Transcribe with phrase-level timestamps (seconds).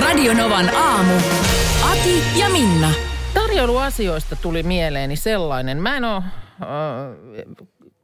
[0.00, 1.14] Radionovan aamu.
[1.90, 2.90] Ati ja Minna.
[3.34, 5.82] Tarjoiluasioista tuli mieleeni sellainen.
[5.82, 6.26] Mä en ole äh,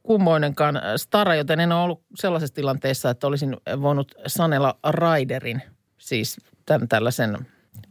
[0.03, 5.61] kummoinenkaan stara, joten en ole ollut sellaisessa tilanteessa, että olisin voinut sanella Raiderin,
[5.97, 7.37] siis tämän tällaisen,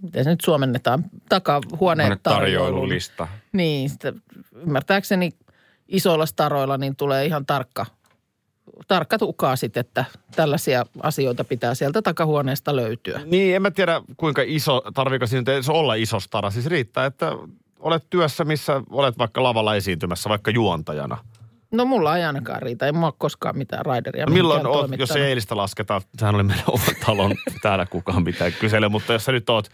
[0.02, 3.28] miten se nyt suomennetaan, takahuoneen tarjoilulista.
[3.52, 4.12] Niin, sitä,
[4.56, 5.30] ymmärtääkseni
[5.88, 7.86] isoilla staroilla niin tulee ihan tarkka,
[8.88, 10.04] tarkka tukaasit, että
[10.36, 13.20] tällaisia asioita pitää sieltä takahuoneesta löytyä.
[13.24, 16.50] Niin, en mä tiedä kuinka iso, tarviiko siinä olla iso stara.
[16.50, 17.32] Siis riittää, että
[17.78, 21.18] olet työssä, missä olet vaikka lavalla esiintymässä, vaikka juontajana.
[21.72, 24.26] No mulla ei ainakaan riitä, ei mulla ole koskaan mitään raideria.
[24.26, 28.52] No milloin oot, jos ei eilistä lasketa, sehän oli meidän oman talon, täällä kukaan mitään
[28.60, 29.68] kysele, mutta jos sä nyt oot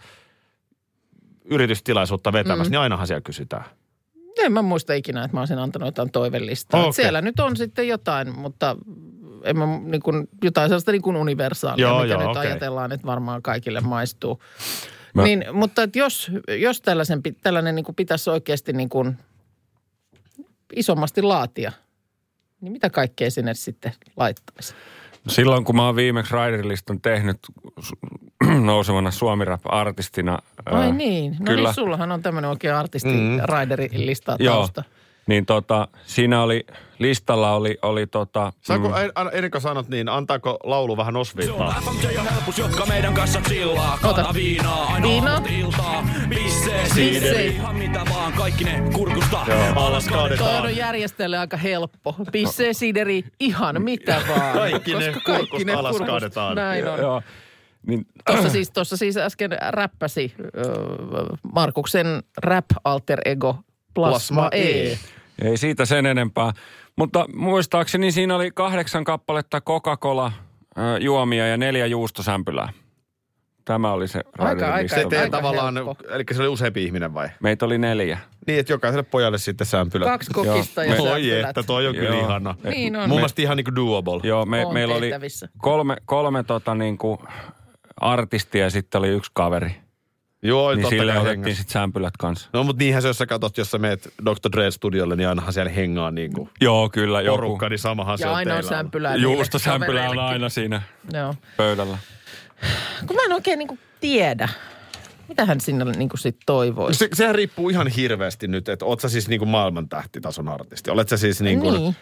[1.45, 2.71] yritystilaisuutta vetämässä, mm.
[2.71, 3.65] niin ainahan siellä kysytään.
[4.45, 6.79] En mä muista ikinä, että mä olisin antanut jotain toivelistaa.
[6.79, 6.89] Okei.
[6.89, 7.03] Okay.
[7.03, 8.75] Siellä nyt on sitten jotain, mutta
[9.43, 12.51] en mä niin kuin, jotain sellaista niin kuin universaalia, Joo, mitä joo, nyt okei.
[12.51, 14.41] ajatellaan, että varmaan kaikille maistuu.
[15.13, 15.23] Mä-.
[15.23, 19.17] Niin, mutta että jos, jos tällaisen, tällainen niin kuin pitäisi oikeasti niin kuin
[20.75, 21.71] isommasti laatia,
[22.61, 24.75] niin mitä kaikkea sinne sitten laittaisi?
[25.27, 27.37] Silloin kun mä oon viimeksi Rideriston tehnyt
[28.65, 30.39] nousevana Suomi-rap-artistina.
[30.65, 31.69] Ai ää, niin, no kyllä.
[31.69, 33.39] niin sullahan on tämmöinen oikein artisti Mm.
[33.43, 34.83] raiderilista Joo, tausta.
[35.27, 36.65] niin tota, siinä oli,
[36.99, 38.93] listalla oli, oli tota, Saanko, mm.
[39.51, 41.75] kuin sanot niin, antaako laulu vähän osviittaa?
[41.85, 43.93] FMJ ja helpus, jotka meidän kanssa chillaa.
[44.03, 44.13] Ota.
[44.13, 46.03] Kaata viinaa, aina aamut iltaa.
[46.29, 46.85] Pissee, Pissee.
[46.87, 49.39] siideri, ihan mitä vaan, kaikki ne kurkusta.
[49.75, 50.61] Alas Toi kaadetaan.
[50.63, 52.15] on järjestelle aika helppo.
[52.31, 54.53] Pissee, sideri, ihan mitä vaan.
[54.53, 56.55] Kaikki ne Koska kurkusta alas kaadetaan.
[56.55, 56.99] Näin on.
[56.99, 57.21] joo,
[57.87, 60.49] niin, Tuossa siis, tuossa siis äsken räppäsi ö,
[61.53, 63.55] Markuksen rap alter ego
[63.93, 64.91] Plasma, Plasma E.
[64.91, 64.97] E.
[65.41, 66.51] ei siitä sen enempää.
[66.95, 70.31] Mutta muistaakseni siinä oli kahdeksan kappaletta Coca-Cola
[70.75, 72.73] ää, juomia ja neljä juustosämpylää.
[73.65, 74.95] Tämä oli se Aika- aika-.
[74.95, 75.95] Se Aika tavallaan, helppo.
[76.09, 77.29] eli se oli useampi ihminen vai?
[77.39, 78.17] Meitä oli neljä.
[78.47, 80.05] Niin, että jokaiselle pojalle sitten sämpylä.
[80.05, 81.49] Kaksi kokista ja Oi sämpylät.
[81.49, 82.25] että, toi on kyllä Joo.
[82.25, 82.55] ihana.
[82.63, 83.09] Niin on.
[83.09, 84.19] Mun mielestä ihan niinku doable.
[84.23, 85.11] Joo, me, meillä oli
[85.57, 87.23] kolme, kolme tota niinku
[88.01, 89.75] artistia ja sitten oli yksi kaveri.
[90.43, 91.57] Joo, Niin totta sille kai otettiin hengas.
[91.57, 92.49] sitten sämpylät kanssa.
[92.53, 94.51] No mutta niinhän se, jos sä katsot, jos sä meet Dr.
[94.51, 97.21] Dre studiolle, niin ainahan siellä hengaa niinku Joo, kyllä.
[97.21, 98.77] Joku porukka, niin samahan se Ja on aina on teillä ollut.
[98.85, 99.13] sämpylää.
[99.13, 100.81] niille juustosämpylä on aina siinä
[101.13, 101.35] Joo.
[101.57, 101.97] pöydällä.
[103.07, 104.49] Kun mä en oikein niinku tiedä,
[105.27, 106.97] mitä hän sinne niinku sit toivoisi.
[106.99, 110.91] Se, sehän riippuu ihan hirveästi nyt, että oot sä siis niinku maailman tähtitason artisti.
[110.91, 111.95] Olet sä siis niinku, Niin.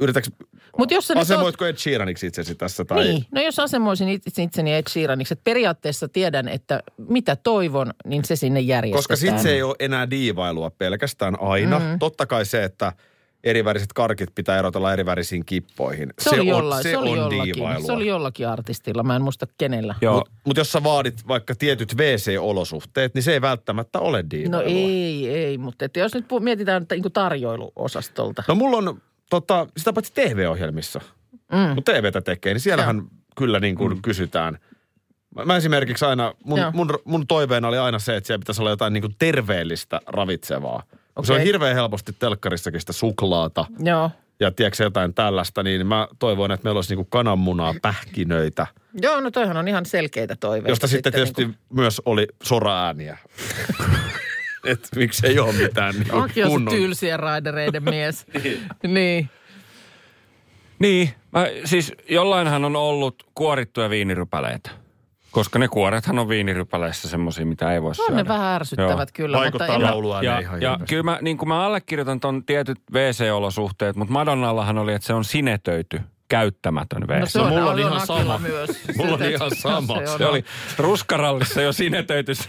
[0.00, 0.30] Yritäks,
[0.78, 2.84] Mut jos asemoitko Ed Sheeraniksi itsesi tässä?
[2.84, 3.04] Tai...
[3.04, 8.24] Niin, no jos asemoisin itse itseni Ed Sheeraniksi, että periaatteessa tiedän, että mitä toivon, niin
[8.24, 8.98] se sinne järjestetään.
[8.98, 11.78] Koska sit se ei ole enää diivailua pelkästään aina.
[11.78, 11.98] Mm.
[11.98, 12.92] Totta kai se, että
[13.44, 16.12] eriväriset karkit pitää erotella erivärisiin kippoihin.
[16.20, 17.86] se, oli on, jollain, se, se, oli on jollakin, diivailua.
[17.86, 19.94] se oli jollakin artistilla, mä en muista kenellä.
[20.12, 24.70] Mutta mut jos sä vaadit vaikka tietyt WC-olosuhteet, niin se ei välttämättä ole No diivailua.
[24.70, 28.42] ei, ei, mutta että jos nyt mietitään niin tarjoiluosastolta.
[28.48, 31.00] No mulla on tota, sitä paitsi TV-ohjelmissa,
[31.52, 31.74] mm.
[31.74, 33.02] kun TVtä tekee, niin siellähän
[33.36, 34.02] kyllä niin kuin mm.
[34.02, 34.58] kysytään.
[35.36, 36.70] Mä, mä esimerkiksi aina, mun, Joo.
[36.74, 40.82] mun, mun toiveena oli aina se, että siellä pitäisi olla jotain niin kuin terveellistä ravitsevaa.
[41.16, 41.26] Okay.
[41.26, 44.10] Se on hirveän helposti telkkarissakin sitä suklaata Joo.
[44.40, 48.66] ja tiedätkö jotain tällaista, niin mä toivoin, että meillä olisi niin kuin kananmunaa, pähkinöitä,
[49.02, 50.70] Joo, no toihan on ihan selkeitä toiveita.
[50.70, 53.18] josta sitten tietysti niin niin myös oli soraääniä.
[54.64, 56.74] että miksi ei ole mitään niin kuin, Aki on se kunnon...
[56.74, 58.26] tylsien raidereiden mies.
[58.86, 59.30] niin.
[60.78, 64.70] Niin, mä, siis jollainhan on ollut kuorittuja viinirypäleitä.
[65.30, 68.14] Koska ne kuorethan on viinirypäleissä semmoisia, mitä ei voi On syödä.
[68.14, 69.12] ne vähän ärsyttävät Joo.
[69.14, 69.38] kyllä.
[69.38, 70.90] Vaikuttaa mutta laulua Ja, ihan ja hirveästi.
[70.94, 75.24] kyllä mä, niin kuin mä allekirjoitan ton tietyt WC-olosuhteet, mutta Madonnallahan oli, että se on
[75.24, 76.00] sinetöity,
[76.36, 77.20] käyttämätön WC.
[77.20, 78.38] No se No on, mulla on on ihan sama.
[78.38, 78.70] Myös.
[78.96, 79.94] Mulla on Se- ihan sama.
[79.94, 80.44] on- se oli
[80.78, 82.48] ruskarallissa jo sinetöity se.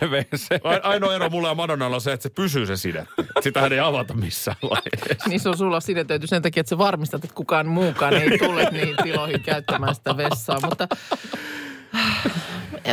[0.63, 3.07] Ai- Ainoa ero mulla ja Madonnalla on se, että se pysyy se side.
[3.41, 5.29] Sitähän ei avata missään vaiheessa.
[5.29, 8.67] Niin se on sulla sinetöity sen takia, että sä varmistat, että kukaan muukaan ei tule
[8.71, 10.59] niin tiloihin käyttämään sitä vessaa.
[10.65, 10.87] Mutta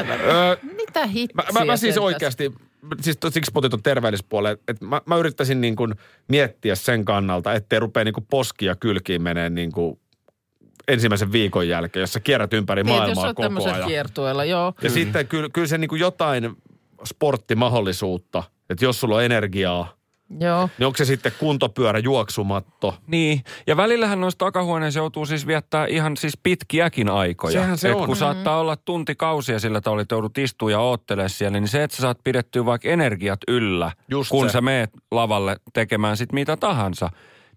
[0.06, 2.52] mä- Öö, mitä hitsiä Mä, mä, mä siis oikeasti,
[3.00, 5.94] siis siksi potit on terveellispuoleen, että mä, mä yrittäisin niin kuin
[6.28, 10.00] miettiä sen kannalta, ettei rupea niin kuin poskia kylkiin menee niin kuin
[10.92, 13.88] ensimmäisen viikon jälkeen, jos sä kierrät ympäri Niin, jos maailmaa olet koko ajan.
[13.88, 14.72] kiertueella, joo.
[14.82, 16.50] Ja sitten kyllä, kyllä se niin kuin jotain
[17.04, 19.94] sporttimahdollisuutta, että jos sulla on energiaa,
[20.40, 20.68] Joo.
[20.78, 22.94] niin onko se sitten kuntopyörä, juoksumatto?
[23.06, 27.52] Niin, ja välillähän noissa takahuoneissa joutuu siis viettää ihan siis pitkiäkin aikoja.
[27.60, 28.06] Sehän se Et on.
[28.06, 31.96] Kun saattaa olla tuntikausia sillä tavalla, että joudut istua ja oottelee siellä, niin se, että
[31.96, 34.52] sä saat pidettyä vaikka energiat yllä, Just kun se.
[34.52, 37.10] sä meet lavalle tekemään sit mitä tahansa.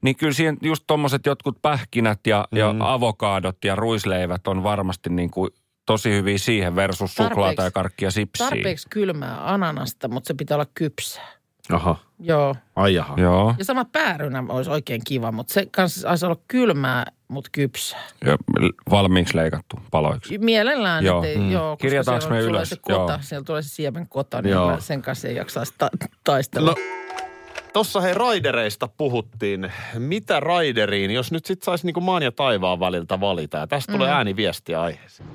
[0.03, 2.57] Niin kyllä siihen just tommoset jotkut pähkinät ja, mm.
[2.57, 5.51] ja avokaadot ja ruisleivät on varmasti niin kuin
[5.85, 8.49] tosi hyviä siihen versus suklaata ja karkkia sipsiä.
[8.49, 11.27] Tarpeeksi kylmää ananasta, mutta se pitää olla kypsää.
[11.71, 12.55] Aha, Joo.
[12.75, 13.13] ai jaha.
[13.17, 13.55] Joo.
[13.57, 18.03] Ja sama päärynä olisi oikein kiva, mutta se kanssa saisi olla kylmää, mutta kypsää.
[18.25, 18.37] Ja
[18.91, 20.37] valmiiksi leikattu paloiksi.
[20.37, 21.13] Mielellään, Joo.
[21.15, 21.23] joo.
[21.23, 21.51] Ettei, Mm.
[21.51, 22.69] joo Kirjataanko siellä me tulee ylös?
[22.69, 23.17] Se kota, Joo.
[23.21, 24.79] siellä tulee se siemen kota, niin Joo.
[24.79, 25.89] sen kanssa ei jaksaisi ta-
[26.23, 26.71] taistella.
[26.71, 26.75] No,
[27.73, 29.71] Tossa hei raidereista puhuttiin.
[29.97, 33.57] Mitä raideriin, jos nyt sit saisi niinku maan ja taivaan väliltä valita?
[33.57, 35.29] Ja tästä tulee ääniviestiä aiheeseen.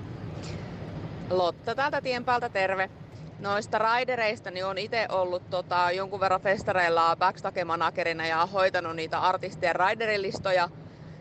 [1.30, 2.90] Lotta täältä tien päältä terve.
[3.38, 9.76] Noista raidereista niin on itse ollut tota, jonkun verran festareilla backstage-managerina ja hoitanut niitä artistien
[9.76, 10.68] raiderilistoja.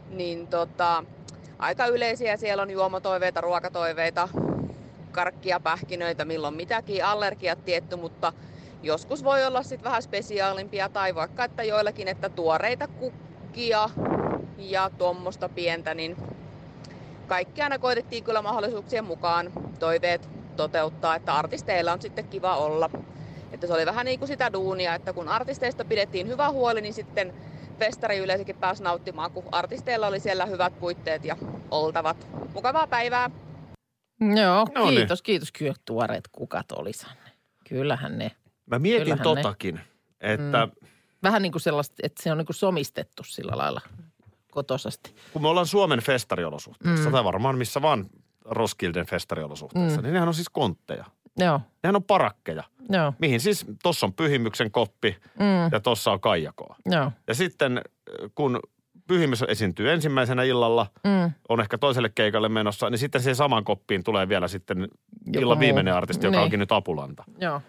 [0.09, 1.03] Niin tota,
[1.59, 4.29] aika yleisiä siellä on juomotoiveita, ruokatoiveita,
[5.11, 8.33] karkkia, pähkinöitä, milloin mitäkin, allergiat tietty, mutta
[8.83, 13.89] joskus voi olla sitten vähän spesiaalimpia tai vaikka että joillakin, että tuoreita kukkia
[14.57, 16.17] ja tuommoista pientä, niin
[17.27, 22.89] kaikki aina koitettiin kyllä mahdollisuuksien mukaan toiveet toteuttaa, että artisteilla on sitten kiva olla.
[23.51, 26.93] Että se oli vähän niin kuin sitä duunia, että kun artisteista pidettiin hyvä huoli, niin
[26.93, 27.33] sitten
[27.79, 31.37] festari yleensäkin pääsi nauttimaan, kun artisteilla oli siellä hyvät puitteet ja
[31.71, 32.27] oltavat.
[32.53, 33.29] Mukavaa päivää!
[34.41, 34.95] Joo, No niin.
[34.95, 35.51] kiitos, kiitos.
[35.51, 37.31] Kyllä tuoreet kukat olisan ne.
[37.69, 38.31] Kyllähän ne.
[38.67, 39.79] Mä mietin Kyllähän ne- totakin,
[40.21, 40.87] että mm.
[41.23, 43.81] Vähän niin kuin sellaista, että se on niin kuin somistettu sillä lailla
[44.51, 45.15] kotosasti.
[45.33, 47.11] kun me ollaan Suomen festariolosuhteissa, mm.
[47.11, 48.05] tai varmaan missä vaan
[48.45, 50.03] Roskilden festariolosuhteissa, mm.
[50.03, 51.05] niin nehän on siis kontteja.
[51.39, 56.19] Joo, Nehän on parakkeja, joo, mihin siis tossa on pyhimyksen koppi mm, ja tossa on
[56.19, 56.75] kaijakoa.
[56.85, 57.11] joo.
[57.27, 57.83] Ja sitten äh,
[58.35, 58.59] kun
[59.07, 61.31] pyhimys esiintyy ensimmäisenä illalla, Mm.
[61.49, 64.77] on ehkä toiselle keikalle menossa, niin sitten siihen samaan koppiin tulee vielä sitten
[65.25, 66.43] Joku illan viimeinen artisti, joka Niin.
[66.43, 67.23] onkin nyt Apulanta.
[67.39, 67.61] Joo.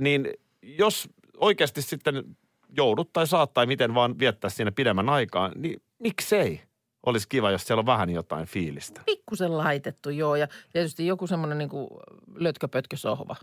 [0.00, 0.28] Niin
[0.62, 2.36] jos oikeasti sitten
[2.76, 6.60] joudut tai saat tai miten vaan viettää siinä pidemmän aikaa, niin miksei?
[7.06, 9.00] Olisi kiva, jos siellä on vähän jotain fiilistä.
[9.06, 10.36] Pikkusen laitettu, joo.
[10.36, 11.70] Ja tietysti joku semmoinen niin
[12.34, 13.36] lötköpötkösohva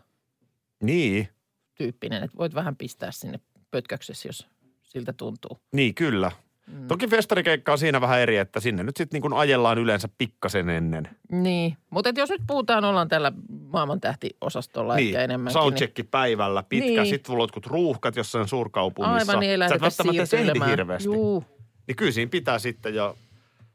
[0.83, 1.29] Niin,
[1.75, 3.39] tyyppinen, että voit vähän pistää sinne
[3.71, 4.47] pötköksessä, jos
[4.83, 5.59] siltä tuntuu.
[5.71, 6.31] niin kyllä.
[6.71, 6.87] Mm.
[6.87, 11.09] Toki festarikeikka on siinä vähän eri, että sinne nyt sitten niin ajellaan yleensä pikkasen ennen.
[11.31, 13.31] Niin, mutta jos nyt puhutaan, ollaan tällä
[13.71, 15.53] maailmantähtiosastolla niin, ehkä enemmänkin.
[15.53, 17.01] soundchecki päivällä, pitkä, Niin.
[17.01, 17.09] niin.
[17.09, 19.31] sitten jotkut ruuhkat jossain suurkaupungissa.
[19.31, 21.07] Aivan, niin ei Sä et lähdetä välttämättä hirveästi.
[21.07, 21.45] Juu,
[21.87, 23.17] Niin kyllä siinä pitää sitten jo,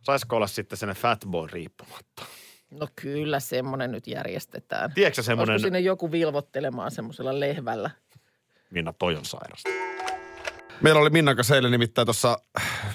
[0.02, 2.22] saisiko olla sitten sen fatboy riippumatta.
[2.70, 4.92] no kyllä semmoinen nyt järjestetään.
[4.94, 7.90] Tiedätkö sä Olisiko semmoinen, sinne joku vilvottelemaan semmoisella lehvällä?
[8.70, 9.70] Minna, toi on sairasta.
[10.80, 12.38] Meillä oli Minnan kanssa eilen nimittäin tuossa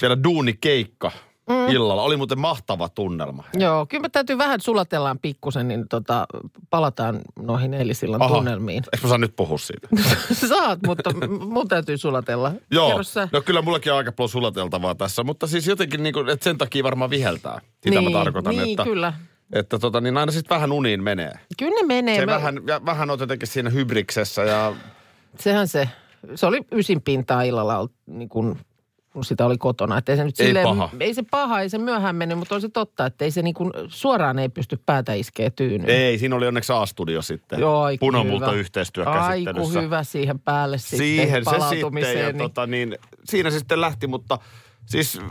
[0.02, 1.12] vielä duunikeikka
[1.50, 1.70] mm.
[1.70, 2.02] illalla.
[2.02, 3.44] Oli muuten mahtava tunnelma.
[3.54, 6.28] Joo, kyllä me täytyy vähän sulatellaan pikkusen, niin tota,
[6.70, 8.36] palataan noihin eilisillan Aha.
[8.36, 8.84] tunnelmiin.
[8.94, 9.88] Eikö mä saa nyt puhua siitä?
[10.50, 11.12] Saat, mutta
[11.50, 12.52] mun täytyy sulatella.
[12.72, 13.02] Joo,
[13.32, 16.58] no kyllä mullakin on aika paljon sulateltavaa tässä, mutta siis jotenkin niin kuin, että sen
[16.58, 17.62] takia varmaan viheltää.
[17.84, 19.14] Sitä niin, mä tarkoitan, niin, että, kyllä.
[19.54, 21.34] että tota, niin aina sitten vähän uniin menee.
[21.60, 22.16] Kyllä ne menee.
[22.16, 22.56] Se Mä- vähän,
[22.86, 24.74] vähän on jotenkin siinä hybriksessä ja
[25.40, 25.90] Sehän se,
[26.36, 28.58] se oli ysin pintaa illalla, niin kun,
[29.14, 29.98] kun sitä oli kotona.
[29.98, 30.90] Että ei, se nyt Ei silleen, paha.
[31.00, 33.54] Ei se paha, ei se myöhään mennyt, mutta on se totta, että ei se niin
[33.54, 35.90] kun, suoraan ei pysty päätä iskeä tyynyyn.
[35.90, 37.60] ei, siinä oli onneksi A-studio sitten.
[37.60, 38.60] Joo, aiku Punamulta hyvä.
[38.60, 39.70] yhteistyökäsittelyssä.
[39.80, 42.20] Aiku hyvä siihen päälle sitten siihen se sitten.
[42.20, 44.40] Ja niin- tota, niin, siinä se sitten lähti, mutta
[44.86, 45.22] siis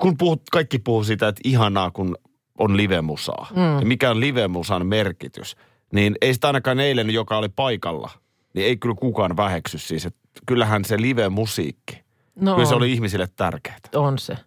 [0.00, 2.16] kun puhut, kaikki puhuu siitä, että ihanaa kun
[2.58, 3.46] on livemusaa.
[3.56, 3.78] Mm.
[3.80, 5.56] Ja mikä on livemusan merkitys.
[5.92, 8.10] Niin ei sitä ainakaan eilen, joka oli paikalla,
[8.56, 10.06] niin ei kyllä kukaan väheksy siis.
[10.06, 13.78] Että kyllähän se live-musiikki, no, kyllä se oli ihmisille tärkeää.
[13.94, 14.38] On se.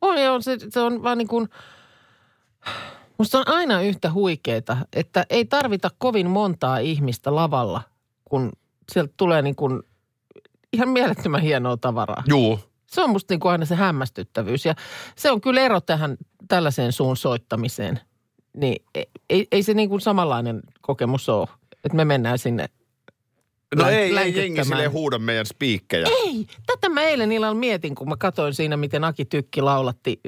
[0.00, 1.48] On, ja on se, se on vaan niin kuin,
[3.18, 7.82] musta on aina yhtä huikeeta, että ei tarvita kovin montaa ihmistä lavalla,
[8.24, 8.52] kun
[8.92, 9.82] sieltä tulee niin kuin
[10.72, 12.22] ihan mielettömän hienoa tavaraa.
[12.28, 14.74] Juu, Se on musta niin kuin aina se hämmästyttävyys ja
[15.16, 16.16] se on kyllä ero tähän
[16.48, 18.00] tällaiseen suun soittamiseen.
[18.56, 21.48] Niin ei- ei, ei se niin kuin samanlainen kokemus ole,
[21.84, 22.66] että me mennään sinne.
[23.74, 26.06] No ei, ei jengi silleen huuda meidän spiikkejä.
[26.24, 30.20] Ei, tätä mä eilen illalla mietin, kun mä katsoin siinä, miten Aki Tykki laulatti,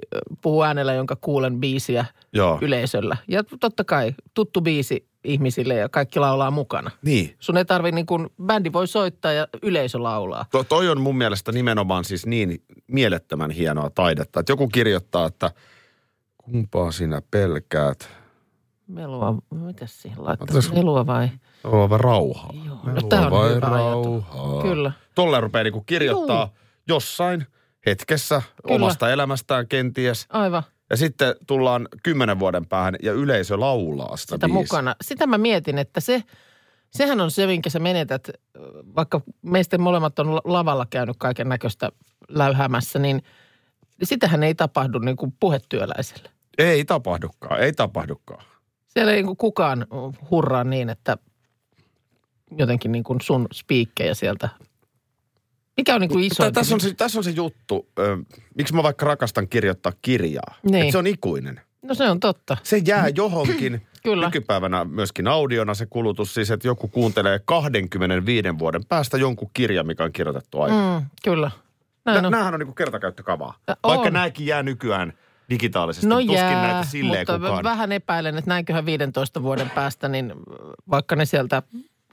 [0.42, 2.58] puhuu äänellä, jonka kuulen biisiä Joo.
[2.60, 3.16] yleisöllä.
[3.28, 6.90] Ja totta kai tuttu biisi ihmisille ja kaikki laulaa mukana.
[7.02, 7.36] Niin.
[7.40, 10.46] Sun ei tarvi niin kuin, bändi voi soittaa ja yleisö laulaa.
[10.50, 15.50] To, toi on mun mielestä nimenomaan siis niin mielettömän hienoa taidetta, että joku kirjoittaa, että
[16.36, 18.08] kumpaa sinä pelkäät?
[18.86, 20.60] Melua, mitä siihen laittaa?
[20.74, 21.28] Melua vai?
[21.64, 22.50] Melua vai rauhaa?
[22.66, 24.62] Joo, no tää on hyvä rauhaa?
[24.62, 24.92] Kyllä.
[25.14, 26.50] Tolle rupeaa niinku kirjoittaa
[26.88, 27.46] jossain
[27.86, 28.74] hetkessä Kyllä.
[28.76, 30.26] omasta elämästään kenties.
[30.28, 30.62] Aivan.
[30.90, 34.62] Ja sitten tullaan kymmenen vuoden päähän ja yleisö laulaa sitä, sitä biisiä.
[34.62, 34.94] mukana.
[35.04, 36.22] Sitä mä mietin, että se,
[36.90, 38.28] sehän on se, minkä sä menetät,
[38.96, 41.90] vaikka meistä molemmat on la- lavalla käynyt kaiken näköistä
[42.28, 43.22] läyhäämässä, niin
[44.02, 46.30] sitähän ei tapahdu niin kuin puhetyöläiselle.
[46.58, 48.44] Ei tapahdukaan, ei tapahdukaan.
[48.86, 49.86] Siellä ei niin kukaan
[50.30, 51.18] hurraa niin, että
[52.56, 54.48] jotenkin niin kuin sun spiikkejä sieltä.
[55.76, 56.42] Mikä on niin kuin iso?
[56.44, 58.18] Tä- Tässä on, se, tässä on se juttu, ö,
[58.54, 60.54] miksi mä vaikka rakastan kirjoittaa kirjaa.
[60.62, 60.74] Niin.
[60.76, 61.60] Että se on ikuinen.
[61.82, 62.56] No se on totta.
[62.62, 63.82] Se jää johonkin.
[64.04, 64.26] Kyllä.
[64.26, 70.04] Nykypäivänä myöskin audiona se kulutus, siis että joku kuuntelee 25 vuoden päästä jonkun kirjan, mikä
[70.04, 71.02] on kirjoitettu aikaan.
[71.02, 71.50] Mm, kyllä.
[72.04, 72.32] Näin Nä, on.
[72.32, 73.54] Nämähän on niin kertakäyttökavaa.
[73.70, 74.12] Ä, Vaikka on.
[74.12, 75.12] nämäkin jää nykyään
[75.50, 76.06] digitaalisesti.
[76.06, 77.64] No Tuskin jää, näitä silleen mutta kukaan.
[77.64, 80.32] vähän epäilen, että näinköhän 15 vuoden päästä, niin
[80.90, 81.62] vaikka ne sieltä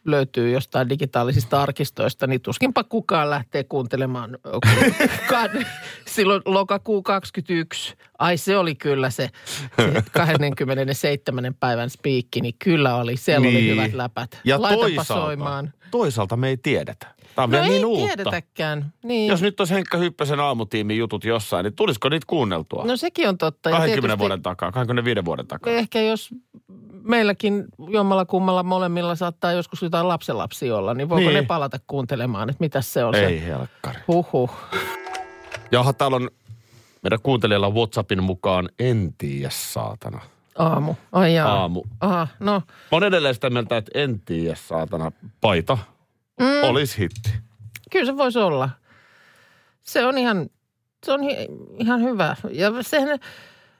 [0.06, 4.38] löytyy jostain digitaalisista arkistoista, niin tuskinpa kukaan lähtee kuuntelemaan.
[6.08, 9.30] Silloin lokakuu 21, ai se oli kyllä se,
[9.78, 11.56] se 27.
[11.60, 13.72] päivän spiikki, niin kyllä oli, siellä oli Niin.
[13.72, 14.40] hyvät läpät.
[14.44, 15.74] Ja Laitapa toisaalta, soimaan.
[15.92, 17.08] toisaalta me ei tiedetä.
[17.36, 18.06] Tämä on No vielä ei niin uutta.
[18.16, 18.94] tiedetäkään.
[19.04, 19.28] Niin.
[19.30, 22.84] Jos nyt olisi Henkka Hyppösen aamutiimin jutut jossain, niin tulisiko niitä kuunneltua?
[22.86, 23.70] No sekin on totta.
[23.70, 25.74] Ja 20 tietysti- vuoden takaa, 25 vuoden takaa.
[25.74, 26.30] Ehkä jos
[27.04, 31.34] meilläkin jommalla kummalla molemmilla saattaa joskus jotain lapsenlapsia olla, niin voiko Niin.
[31.34, 33.26] ne palata kuuntelemaan, että mitä se on se?
[33.26, 34.00] Ei helkkari.
[34.08, 34.52] Huhhuh.
[35.72, 36.30] Jaha, täällä on
[37.02, 40.22] meidän kuuntelijalla WhatsAppin mukaan en tiedä, saatana.
[40.58, 40.96] Aamu.
[41.12, 41.54] Ai jaa.
[41.54, 41.84] Aamu.
[42.00, 42.52] Aha, no.
[42.52, 42.62] Mä
[42.92, 45.12] oon edelleen sitä mieltä, että en tiedä, saatana,
[45.42, 45.78] paita
[46.40, 47.30] Mm, olisi hitti.
[47.92, 48.70] kyllä se voisi olla.
[49.84, 50.50] Se on ihan,
[51.06, 51.36] se on hi,
[51.80, 52.36] ihan hyvä.
[52.52, 53.20] Ja sehän,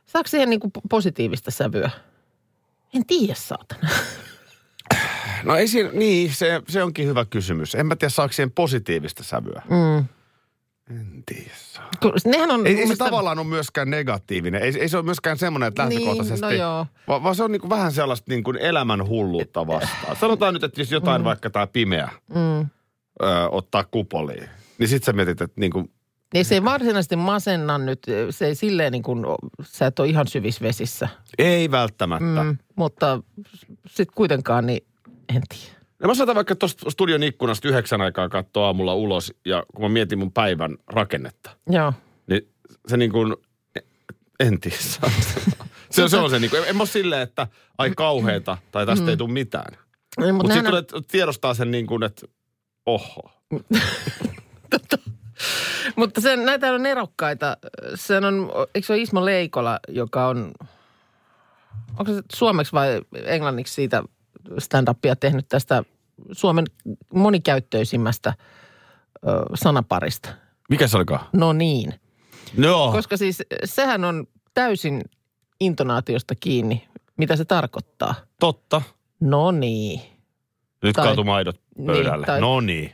[0.06, 1.90] saako siihen niin positiivista sävyä?
[2.94, 3.90] En tiedä, saatana.
[5.46, 7.76] No ei siinä, niin, se, se onkin hyvä kysymys.
[7.76, 9.62] En mä tiedä, saako siihen positiivista sävyä.
[9.70, 10.06] Mm.
[10.90, 11.52] En tiedä.
[12.26, 14.62] Nehän on Ei, ei se tavallaan ole myöskään negatiivinen.
[14.62, 16.48] Ei, ei se ole myöskään semmoinen, että lähtökohtaisesti...
[16.48, 16.88] Niin, no joo.
[17.08, 20.16] Vaan, vaan se on niinku vähän sellaista niinku elämän hulluutta vastaan.
[20.16, 21.26] Sanotaan nyt, että jos jotain mm.
[21.26, 22.60] vaikka tämä pimeä Mm.
[22.60, 22.68] ö,
[23.52, 25.90] ottaa kupoliin, niin sit sä mietit, että niinku,
[26.34, 28.00] Niin se ei varsinaisesti masenna nyt,
[28.30, 29.26] se ei silleen niin kuin,
[29.64, 31.08] sä et ole ihan syvissä vesissä.
[31.38, 32.44] ei välttämättä.
[32.44, 33.20] Mm, mutta
[33.88, 34.86] sitten kuitenkaan, niin
[35.30, 35.76] en tiedä.
[36.02, 39.90] Ja mä saatan vaikka tuosta studion ikkunasta yhdeksän aikaa katsoa aamulla ulos, ja kun mä
[39.90, 41.94] mietin mun päivän rakennetta, Joo.
[42.28, 42.50] niin
[42.88, 43.36] se niin kuin,
[44.40, 44.78] en tiedä.
[45.90, 49.04] se, se on se niin kuin, en mä ole silleen, että ai kauheeta, tai tästä
[49.04, 49.10] mm.
[49.10, 49.78] ei tule mitään.
[50.26, 52.28] Ei, Mutta sitten nehän tulee tiedostaa sen niin kuin, että
[52.86, 53.32] oho.
[55.96, 57.58] Mutta se, näitä on nerokkaita.
[57.96, 60.52] Se on, eikö se ole Ismo Leikola, joka on,
[62.00, 64.04] onko se suomeksi vai englanniksi siitä
[64.60, 65.84] stand-upia tehnyt tästä
[66.32, 66.66] Suomen
[67.14, 68.34] monikäyttöisimmästä
[69.28, 70.30] ö, sanaparista.
[70.70, 71.26] Mikä se olikaan?
[71.34, 71.94] No niin.
[72.58, 75.02] No, Koska siis sehän on täysin
[75.60, 76.88] intonaatiosta kiinni,
[77.18, 78.16] mitä se tarkoittaa.
[78.40, 78.82] totta.
[79.20, 80.02] No niin.
[80.84, 82.26] Nyt Tai- kaatu maidot Niin, pöydälle.
[82.26, 82.94] tai- No niin.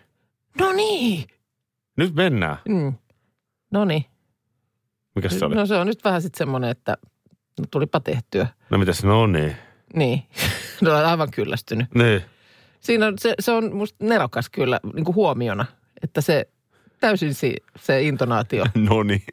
[0.59, 1.23] No niin.
[1.97, 2.57] Nyt mennään.
[2.67, 2.93] Mm.
[3.71, 4.05] No niin.
[5.15, 5.55] Mikä se oli?
[5.55, 6.97] No se on nyt vähän sitten semmoinen, että
[7.59, 8.47] no, tulipa tehtyä.
[8.69, 9.55] No mitäs, no niin.
[9.95, 10.23] Niin.
[10.85, 11.87] No olen aivan kyllästynyt.
[11.95, 12.21] Niin.
[12.79, 15.65] Siinä on, se, se on musta nerokas kyllä niin kuin huomiona,
[16.03, 16.47] että se
[16.99, 18.65] täysin si, se intonaatio.
[18.89, 19.23] No niin.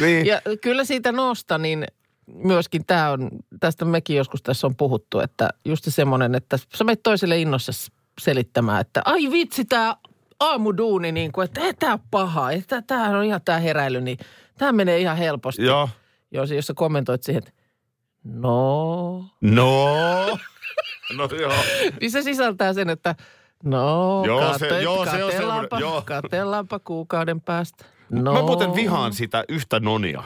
[0.00, 0.26] niin.
[0.26, 1.86] Ja kyllä siitä noosta, niin
[2.26, 6.84] myöskin tämä on, tästä mekin joskus tässä on puhuttu, että just se semmoinen, että sä
[6.84, 7.72] menet toiselle innossa
[8.20, 9.96] selittämään, että ai vitsi tämä
[10.40, 14.18] aamuduuni, niin kuin, että ei tämä ole paha, että tämä on ihan tämä heräily, niin
[14.58, 15.64] tämä menee ihan helposti.
[15.64, 15.88] Joo.
[16.30, 17.52] Jos, jos sä kommentoit siihen, että
[18.24, 19.86] no, No.
[21.16, 21.52] No joo.
[22.00, 23.14] niin se sisältää sen, että
[23.64, 26.02] no, Joo, se- kate, joo, se on semmoinen- joo.
[26.06, 27.84] katellaanpa kuukauden päästä.
[28.10, 28.32] No.
[28.32, 30.22] Mä muuten vihaan sitä yhtä nonia.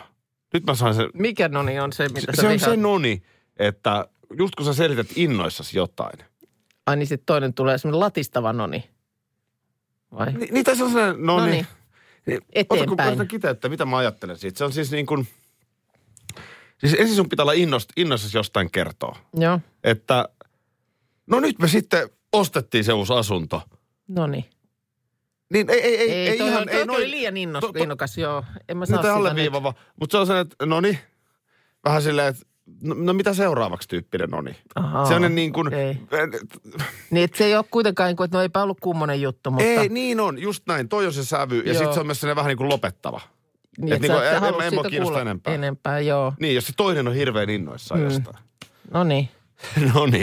[0.54, 1.10] Nyt mä saan sen.
[1.14, 2.70] Mikä noni on se, mitä Se sä on vihaat?
[2.70, 3.22] se noni,
[3.56, 4.06] että
[4.38, 6.18] just kun sä selität innoissasi jotain.
[6.86, 8.90] Ai niin sitten toinen tulee semmoinen latistava noni.
[10.18, 10.32] Vai?
[10.32, 11.66] Ni, niitä se on sellainen, no, No niin.
[12.26, 12.40] niin.
[12.70, 13.28] Ota kun Eteenpäin.
[13.28, 14.58] kiteyttää, mitä mä ajattelen siitä.
[14.58, 15.28] Se on siis niin kuin,
[16.78, 19.16] siis ensin sun pitää olla innost, innoissasi jostain kertoa.
[19.34, 20.28] Joo, Että
[21.26, 23.62] no nyt me sitten ostettiin se uusi asunto.
[24.08, 24.44] no niin.
[25.52, 26.96] Niin ei, ei, ei, Ei, ei toi, ihan, toi, ei toi noin.
[27.02, 28.44] oli liian innos, to- to- innokas, joo.
[28.68, 29.16] En mä saa sitä nyt.
[29.16, 29.74] alleviivava.
[30.00, 30.98] Mutta se on se, että no niin,
[31.84, 32.42] vähän silleen, että
[32.82, 34.48] no, no mitä seuraavaksi tyyppinen on?
[34.74, 35.96] Ahaa, Sellainen niin kuin, okei.
[37.10, 39.64] Niin, että se ei ole kuitenkaan, niin kuin, että no eipä ollut kummonen juttu, mutta...
[39.64, 40.88] ei, niin on, just näin.
[40.88, 41.58] Toi on se sävy.
[41.66, 43.20] Ja sitten se on myös sellainen vähän niin kuin lopettava.
[43.78, 45.54] niin, et että niinku, sä et en- halua en kiinnosta kuulla enempää.
[45.54, 46.32] Enempää, joo.
[46.40, 48.04] Niin, jos se toinen on hirveän innoissaan mm.
[48.04, 48.36] jostain.
[48.90, 49.28] No niin.
[49.94, 50.22] no niin.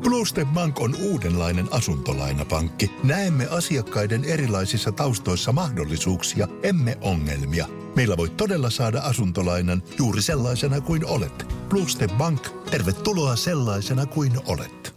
[0.00, 2.90] Bluestep Bank on uudenlainen asuntolainapankki.
[3.04, 7.66] Näemme asiakkaiden erilaisissa taustoissa mahdollisuuksia, emme ongelmia.
[7.96, 11.46] Meillä voi todella saada asuntolainan juuri sellaisena kuin olet.
[11.68, 14.94] Bluestep Bank, tervetuloa sellaisena kuin olet.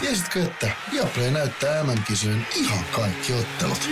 [0.00, 3.88] Tiesitkö, että Viaplay näyttää MM-kisojen ihan kaikki ottelut?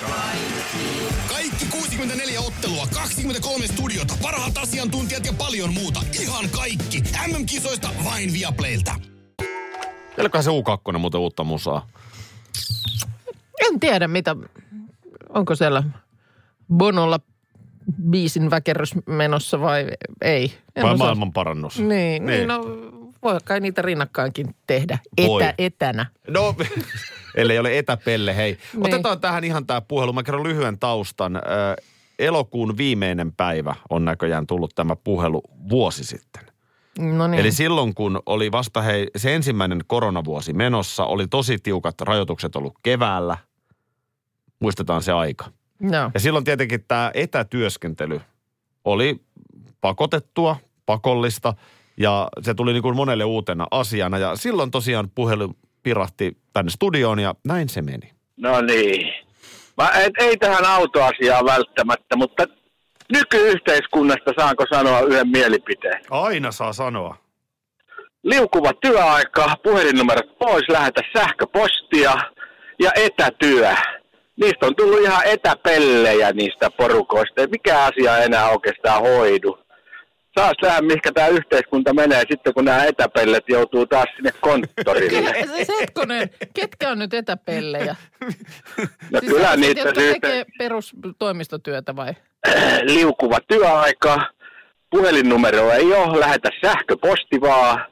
[0.00, 1.05] Kaikki
[1.70, 6.00] 64 ottelua, 23 studiota, parhaat asiantuntijat ja paljon muuta.
[6.20, 7.02] Ihan kaikki.
[7.26, 8.94] MM-kisoista vain Viaplaylta.
[10.16, 11.86] Pelkää se U2 muuten uutta musaa.
[13.66, 14.36] En tiedä, mitä...
[15.28, 15.82] Onko siellä
[16.74, 17.20] Bonolla
[18.10, 19.86] biisin väkerrys menossa vai
[20.22, 20.52] ei?
[20.76, 21.06] En Vai osaa.
[21.06, 21.78] maailman parannus.
[21.78, 22.26] Niin, niin.
[22.26, 22.60] niin no
[23.32, 24.98] voi kai niitä rinnakkainkin tehdä.
[25.26, 25.42] Voi.
[25.42, 26.06] Etä, etänä.
[26.28, 26.54] No,
[27.36, 28.58] ellei ole etäpelle, hei.
[28.72, 28.86] Niin.
[28.86, 30.12] Otetaan tähän ihan tämä puhelu.
[30.12, 31.36] Mä kerron lyhyen taustan.
[31.36, 31.40] Ö,
[32.18, 36.42] elokuun viimeinen päivä on näköjään tullut tämä puhelu vuosi sitten.
[36.98, 37.40] No niin.
[37.40, 42.74] Eli silloin, kun oli vasta hei, se ensimmäinen koronavuosi menossa, oli tosi tiukat rajoitukset ollut
[42.82, 43.38] keväällä.
[44.60, 45.44] Muistetaan se aika.
[45.80, 46.10] Joo.
[46.14, 48.20] Ja silloin tietenkin tämä etätyöskentely
[48.84, 49.20] oli
[49.80, 50.56] pakotettua,
[50.86, 51.54] pakollista
[51.96, 54.18] ja se tuli niin kuin monelle uutena asiana.
[54.18, 58.12] Ja silloin tosiaan puhelu pirahti tänne studioon ja näin se meni.
[58.36, 59.12] No niin.
[59.76, 62.44] Mä et, ei tähän autoasiaan välttämättä, mutta
[63.12, 66.00] nykyyhteiskunnasta saanko sanoa yhden mielipiteen?
[66.10, 67.16] Aina saa sanoa.
[68.22, 72.12] Liukuva työaika, puhelinnumerot pois, lähetä sähköpostia
[72.80, 73.74] ja etätyö.
[74.36, 77.46] Niistä on tullut ihan etäpellejä niistä porukoista.
[77.50, 79.58] Mikä asia enää oikeastaan hoidu.
[80.38, 85.34] Saas nähdä, mihinkä tämä yhteiskunta menee sitten, kun nämä etäpellet joutuu taas sinne konttorille.
[85.64, 87.96] Se hetkonen, ketkä on nyt etäpellejä?
[89.10, 92.12] No Siis kyllä niitä jotka syystä, tekee perustoimistotyötä vai?
[92.94, 94.20] liukuva työaika,
[94.90, 97.86] puhelinnumero ei ole, lähetä sähköposti vaan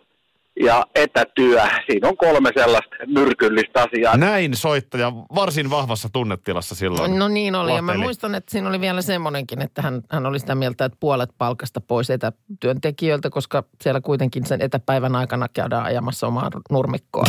[0.60, 1.62] ja etätyö.
[1.90, 4.16] Siinä on kolme sellaista myrkyllistä asiaa.
[4.16, 7.18] Näin soittaja varsin vahvassa tunnetilassa silloin.
[7.18, 8.04] No niin oli, ja mä lahteli.
[8.04, 11.80] muistan, että siinä oli vielä semmoinenkin, että hän, hän oli sitä mieltä, että puolet palkasta
[11.80, 17.24] pois etätyöntekijöiltä, koska siellä kuitenkin sen etäpäivän aikana käydään ajamassa omaa nurmikkoa.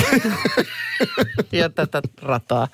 [1.52, 2.68] ja tätä rataa.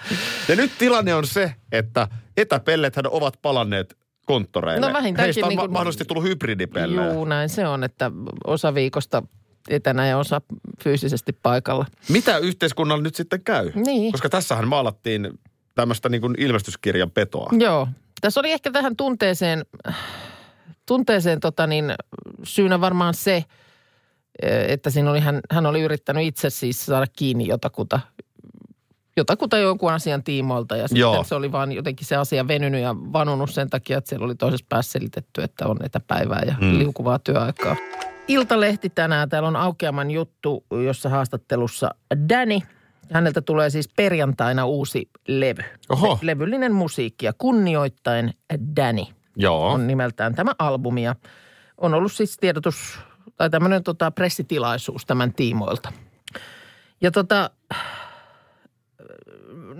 [0.47, 4.87] Ja nyt tilanne on se, että etäpellethän ovat palanneet konttoreille.
[4.87, 7.13] No vähintäänkin Heistä on niin kuin- mahdollisesti tullut hybridipellejä.
[7.13, 8.11] Juu, näin se on, että
[8.47, 9.23] osa viikosta
[9.69, 10.41] etänä ja osa
[10.83, 11.85] fyysisesti paikalla.
[12.09, 13.71] Mitä yhteiskunnalla nyt sitten käy?
[13.75, 14.11] Niin.
[14.11, 15.29] Koska tässähän maalattiin
[15.75, 17.49] tämmöistä niin kuin ilmestyskirjan petoa.
[17.59, 17.87] Joo.
[18.21, 19.65] Tässä oli ehkä tähän tunteeseen,
[20.85, 21.93] tunteeseen tota niin,
[22.43, 23.43] syynä varmaan se,
[24.67, 27.99] että siinä oli hän, hän oli yrittänyt itse siis saada kiinni jotakuta,
[29.17, 30.75] jotakuta jonkun asian tiimoilta.
[30.77, 31.11] Ja Joo.
[31.13, 34.35] sitten se oli vaan jotenkin se asia venynyt ja vanunut sen takia, että siellä oli
[34.35, 36.77] toisessa päässä selitetty, että on etäpäivää ja Mm.
[36.77, 37.75] liukuvaa työaikaa.
[38.27, 41.89] Iltalehti tänään, täällä on aukeaman juttu, jossa haastattelussa
[42.29, 42.59] Danny.
[43.11, 45.63] Häneltä tulee siis perjantaina uusi levy.
[45.89, 46.19] Oho.
[46.21, 48.33] Le- levyllinen musiikki ja kunnioittain
[48.75, 49.03] Danny
[49.35, 49.67] Joo.
[49.71, 51.03] on nimeltään tämä albumi.
[51.03, 51.15] Ja
[51.77, 52.99] on ollut siis tiedotus
[53.37, 55.91] tai tämmöinen tota, pressitilaisuus tämän tiimoilta.
[57.01, 57.49] Ja tota,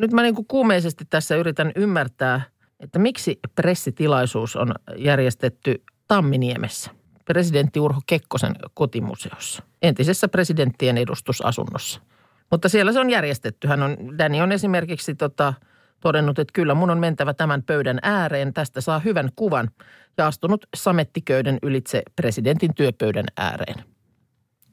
[0.01, 2.41] nyt mä niin kuin kuumeisesti tässä yritän ymmärtää,
[2.79, 6.91] että miksi pressitilaisuus on järjestetty Tamminiemessä.
[7.25, 12.01] Presidentti Urho Kekkosen kotimuseossa, entisessä presidenttien edustusasunnossa.
[12.51, 13.67] Mutta siellä se on järjestetty.
[13.67, 15.53] Hän on, Danny on esimerkiksi tota,
[15.99, 18.53] todennut, että kyllä mun on mentävä tämän pöydän ääreen.
[18.53, 19.69] Tästä saa hyvän kuvan
[20.17, 23.83] ja astunut samettiköyden ylitse presidentin työpöydän ääreen.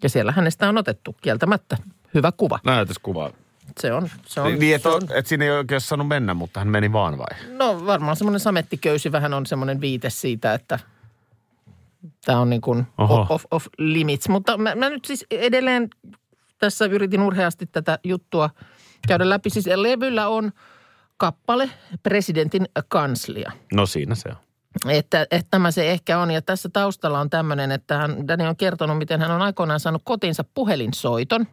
[0.02, 1.76] Ja siellä hänestä on otettu kieltämättä
[2.14, 2.58] hyvä kuva.
[2.64, 3.32] Näytöskuva.
[3.80, 6.92] Se on, se on, niin, että, että siinä ei oikein saanut mennä, mutta hän meni
[6.92, 7.56] vaan vai?
[7.56, 10.78] No varmaan semmoinen samettiköysi vähän on semmoinen viite siitä, että
[12.24, 13.26] tämä on niin kuin Oho.
[13.28, 14.28] off, off limits.
[14.28, 15.88] Mutta mä, mä nyt siis edelleen
[16.58, 18.50] tässä yritin urheasti tätä juttua
[19.08, 19.50] käydä läpi.
[19.50, 20.52] Siis levyllä on
[21.16, 21.70] kappale
[22.02, 23.52] presidentin kanslia.
[23.72, 24.90] No siinä se on.
[24.90, 26.30] että, että tämä se ehkä on.
[26.30, 30.02] Ja tässä taustalla on tämmöinen, että hän, Danny on kertonut, miten hän on aikoinaan saanut
[30.04, 31.46] kotinsa puhelinsoiton.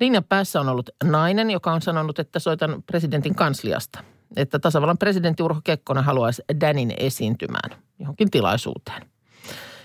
[0.00, 4.04] Linjan päässä on ollut nainen, joka on sanonut, että soitan presidentin kansliasta.
[4.36, 9.02] Että tasavallan presidentti Urho Kekkonen haluaisi Danin esiintymään johonkin tilaisuuteen.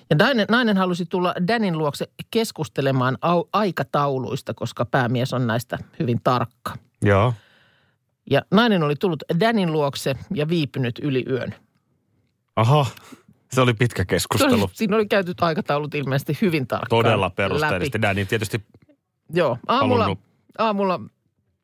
[0.09, 6.19] Ja nainen, nainen halusi tulla Danin luokse keskustelemaan au, aikatauluista, koska päämies on näistä hyvin
[6.23, 6.73] tarkka.
[7.01, 7.33] Joo.
[8.31, 11.55] Ja nainen oli tullut Danin luokse ja viipynyt yli yön.
[12.55, 12.85] Aha,
[13.51, 14.69] se oli pitkä Se oli, keskustelu.
[14.73, 17.35] siinä oli käyty aikataulut ilmeisesti hyvin tarkkaan Todella läpi.
[17.35, 18.01] perusteellisesti.
[18.01, 18.63] Danny tietysti
[19.29, 20.99] Joo, aamulla, halunnut aamulla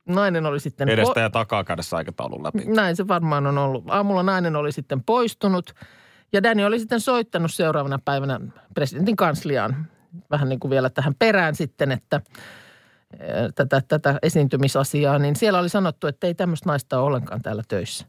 [0.05, 0.89] nainen oli sitten...
[0.89, 2.65] edestä ja takaa kädessä aikataulun läpi.
[2.65, 3.83] Näin se varmaan on ollut.
[3.87, 5.75] Aamulla nainen oli sitten poistunut
[6.33, 8.39] ja Danny oli sitten soittanut seuraavana päivänä
[8.73, 9.87] presidentin kansliaan
[10.31, 12.21] vähän niin kuin vielä tähän perään sitten, että
[13.19, 17.63] eh, tätä, tätä esiintymisasiaa, niin siellä oli sanottu, että ei tämmöistä naista ole ollenkaan täällä
[17.67, 18.05] töissä.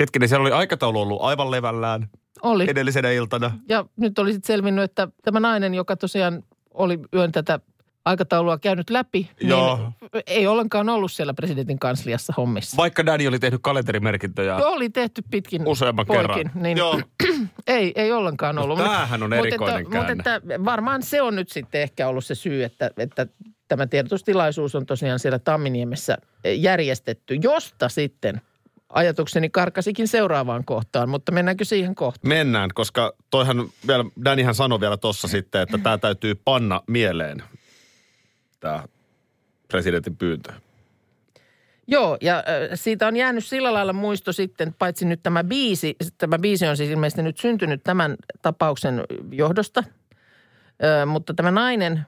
[0.00, 2.08] Hetkinen, siellä oli aikataulu ollut aivan levällään
[2.42, 2.70] Oli.
[2.70, 3.58] edellisenä iltana.
[3.68, 6.42] Ja nyt oli sitten selvinnyt, että tämä nainen, joka tosiaan
[6.74, 7.60] oli yön tätä
[8.04, 9.76] aikataulua käynyt läpi, Joo.
[9.76, 12.76] niin ei ollenkaan ollut siellä presidentin kansliassa hommissa.
[12.76, 16.50] Vaikka Danny oli tehnyt kalenterimerkintöjä Oli tehty pitkin useamman poikin, kerran.
[16.62, 17.00] Niin Joo.
[17.66, 18.78] ei, ei ollenkaan ollut.
[18.78, 22.24] Mutta tämähän on Mutta erikoinen että, mutta että varmaan se on nyt sitten ehkä ollut
[22.24, 23.26] se syy, että, että
[23.68, 28.40] tämä tiedotustilaisuus on tosiaan siellä Tamminiemessä järjestetty, josta sitten
[28.88, 32.28] ajatukseni karkasikin seuraavaan kohtaan, mutta mennäänkö siihen kohtaan?
[32.28, 37.42] Mennään, koska toihan vielä, Dannyhän sanoi vielä tuossa sitten, että tämä täytyy panna mieleen,
[38.62, 38.84] tämä
[39.68, 40.52] presidentin pyyntö.
[41.86, 42.44] Joo, ja äh,
[42.74, 46.90] siitä on jäänyt sillä lailla muisto sitten, paitsi nyt tämä biisi, tämä biisi on siis
[46.90, 49.84] ilmeisesti nyt syntynyt tämän tapauksen johdosta,
[50.84, 52.02] Ö, mutta tämä nainen,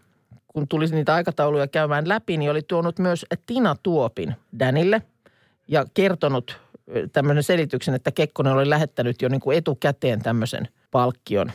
[0.48, 5.02] kun tuli niitä aikatauluja käymään läpi, niin oli tuonut myös Tina Tuopin Danille
[5.68, 6.60] ja kertonut
[7.12, 11.52] tämmöisen selityksen, että Kekkonen oli lähettänyt jo niin kuin etukäteen tämmöisen palkkion.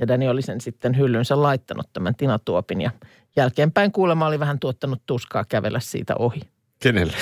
[0.00, 2.90] Ja Dani oli sen sitten hyllynsä laittanut tämän Tina Tuopin ja
[3.36, 6.40] jälkeenpäin kuulemma oli vähän tuottanut tuskaa kävellä siitä ohi.
[6.82, 7.16] Kenelle?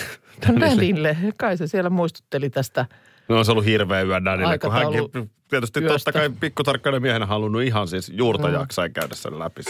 [0.60, 1.16] Danille.
[1.38, 2.86] Kai se siellä muistutteli tästä.
[3.28, 5.92] No se on ollut hirveä yö Danille, kun hänkin tietysti yöstä.
[6.12, 8.54] totta kai pikkutarkkainen miehenä halunnut ihan siis juurta Mm.
[8.54, 9.62] jaksain käydä sen läpi.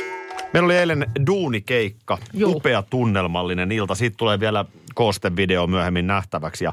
[0.52, 2.52] Meillä oli eilen duunikeikka, Juu.
[2.57, 3.94] upea tunnelmallinen ilta.
[3.94, 6.64] Siitä tulee vielä koostevideo myöhemmin nähtäväksi.
[6.64, 6.72] Ja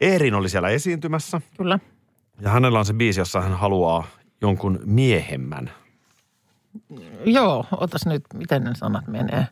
[0.00, 1.78] Eerin oli siellä esiintymässä Kyllä.
[2.40, 4.06] ja hänellä on se biisi, jossa hän haluaa
[4.40, 5.70] jonkun miehemmän.
[7.24, 9.46] Joo, otas nyt, miten ne sanat menee.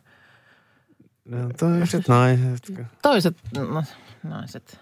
[1.59, 2.71] Toiset naiset.
[3.01, 3.83] Toiset no,
[4.23, 4.79] naiset.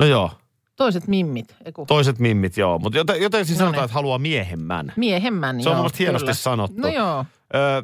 [0.00, 0.30] No joo,
[0.76, 1.56] Toiset mimmit.
[1.64, 2.78] Eiku, toiset mimmit joo.
[2.78, 3.84] Mutta joten, joten siis No sanotaan, niin.
[3.84, 4.92] että haluaa miehemmän.
[4.96, 6.34] miehemmän, Se on joo, hienosti kyllä.
[6.34, 6.80] sanottu.
[6.80, 7.24] No joo.
[7.54, 7.82] Öö,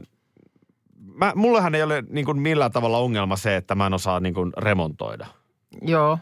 [1.14, 4.34] mä, mullehan ei ole niin kuin millään tavalla ongelma se, että mä en osaa niin
[4.34, 5.26] kuin remontoida.
[5.82, 6.18] Joo.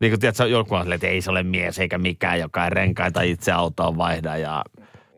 [0.00, 3.22] Niin kuin tiedätkö, joku on että ei se ole mies eikä mikään, joka ei renkaita
[3.22, 4.64] itse autoon vaihda ja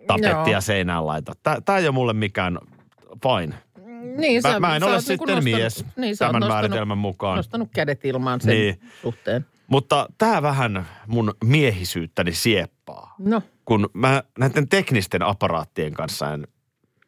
[0.07, 1.33] tapettia seinään laita.
[1.43, 2.59] Tää, tää ei ole mulle mikään
[3.23, 3.55] fine.
[4.17, 6.99] Niin, Mä, sä- mä en sä ole niinku sitten nostanut- mies niin, tämän nostanut- määritelmän
[6.99, 7.37] mukaan.
[7.37, 8.81] Nostanut kädet ilmaan sen Niin.
[9.03, 9.47] suhteen.
[9.67, 16.49] Mutta tämä vähän mun miehisyyttäni sieppaa, No, kun mä näiden teknisten aparaattien kanssa en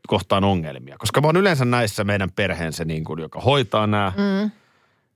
[0.08, 0.96] kohtaan ongelmia.
[0.98, 4.12] Koska mä oon yleensä näissä meidän perheen se, niin kuin, joka hoitaa nämä.
[4.16, 4.50] mm,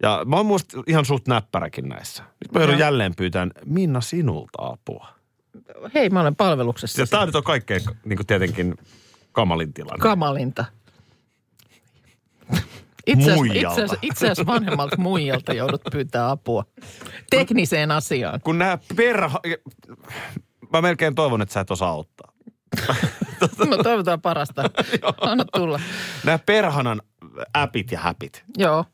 [0.03, 2.23] Ja mä oon muista ihan suht näppäräkin näissä.
[2.23, 5.07] Nyt mä joudun jälleen pyytämään Minna sinulta apua.
[5.95, 7.03] Hei mä olen palveluksessa.
[7.03, 8.75] Ja tää nyt on kaikkein niin kuin tietenkin
[9.33, 10.03] kamalin tilanne.
[10.03, 10.65] Kamalinta.
[13.07, 16.65] Itse asiassa, itse, asiassa, vanhemmalta muijalta joudut pyytää apua
[17.31, 18.41] tekniseen asiaan.
[18.45, 19.41] kun nämä perha...
[20.73, 22.33] Mä melkein toivon, että sä et osaa auttaa.
[23.71, 24.63] No toivotaan parasta.
[25.21, 25.81] Anna tulla.
[26.25, 27.03] Nämä perhanan
[27.55, 28.45] appit ja häpit.
[28.59, 28.85] Joo.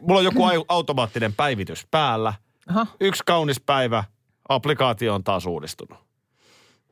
[0.00, 2.34] Mulla on joku au- automaattinen päivitys päällä.
[2.68, 2.86] Aha.
[3.00, 4.04] Yksi kaunis päivä,
[4.48, 5.98] applikaatio on taas uudistunut.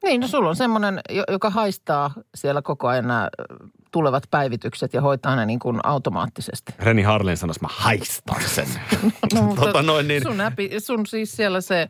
[0.05, 3.29] Niin, no sulla on semmoinen, jo- joka haistaa siellä koko ajan nämä
[3.93, 6.73] tulevat päivitykset ja hoitaa ne niin kuin automaattisesti.
[6.79, 8.67] Reni Harlin sanoi, että mä haistan sen.
[9.35, 10.23] No, mutta Tota noin niin.
[10.23, 11.89] sun, äpi, sun siis siellä se,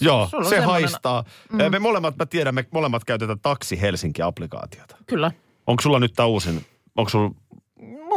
[0.00, 1.24] Joo, se semmoinen- haistaa.
[1.52, 1.70] Mm.
[1.70, 4.96] Me molemmat, mä tiedän, me molemmat käytetään Taksi Helsinki-applikaatiota.
[5.06, 5.32] kyllä.
[5.66, 6.66] Onko sulla nyt tämä uusin?
[6.96, 7.30] Onko sulla,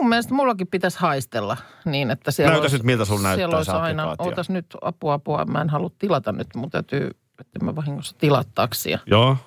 [0.03, 3.57] Mun mielestä mullakin pitäisi haistella niin, että siellä Näytä olisi, nyt, miltä sulla näyttää siellä
[3.57, 7.75] olisi aina, ootas nyt apua, apua, mä en halua tilata nyt, mun täytyy, että mä
[7.75, 8.99] vahingossa tilaa taksia.
[9.05, 9.37] joo,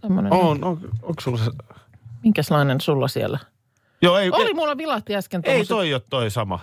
[0.00, 1.50] Tämmönen, on, on, onko sulla se?
[2.22, 3.38] Minkäslainen sulla siellä?
[4.02, 6.60] Joo, ei, Oli mulla vilahti äsken ei tommoset- toi ole toi sama.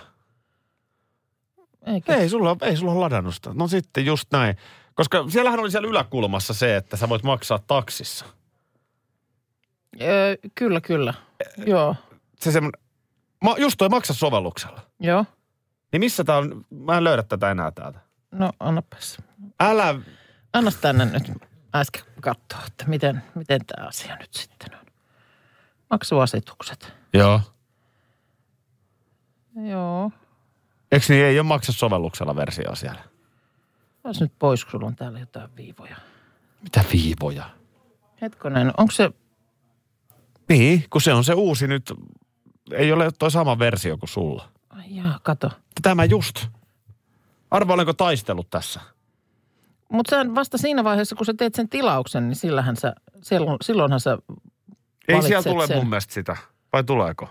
[1.86, 2.14] Eikö?
[2.14, 3.50] Ei sulla, ei sulla ole sitä.
[3.54, 4.56] No sitten just näin.
[4.94, 8.24] Koska siellähän oli siellä yläkulmassa se, että sä voit maksaa taksissa.
[10.00, 11.14] Öö, kyllä, kyllä.
[11.66, 11.96] Joo,
[12.40, 12.80] Se semmoinen,
[13.44, 14.80] ma, just toi maksa sovelluksella.
[15.00, 15.24] joo.
[15.92, 18.00] Niin missä tää on, mä en löydä tätä enää täältä.
[18.30, 19.18] No annapas.
[19.60, 19.94] Älä,
[20.52, 21.32] Annas tänne nyt
[21.74, 24.86] äsken katsoa, että miten, miten tämä asia nyt sitten on.
[25.90, 26.92] Maksuasetukset.
[27.14, 27.40] joo.
[29.68, 30.10] Joo.
[30.92, 33.02] Eikö niin ei ole maksa sovelluksella versio siellä?
[34.04, 35.96] Ois nyt pois, kun sulla on täällä jotain viivoja.
[36.62, 37.50] Mitä viivoja?
[38.22, 39.10] Hetkonen, onko se...
[40.52, 41.92] Niin, kun se on se uusi nyt,
[42.72, 44.48] ei ole toi sama versio kuin sulla.
[44.70, 45.50] Ai jaa, kato.
[45.82, 46.46] Tämä just.
[47.50, 48.80] Arvo, olenko taistellut tässä?
[49.92, 54.18] Mutta vasta siinä vaiheessa, kun sä teet sen tilauksen, niin sillähän sä, silloin, silloinhan sä
[55.08, 55.76] Ei siellä tule sen.
[55.76, 56.36] mun mielestä sitä.
[56.72, 57.28] Vai tuleeko?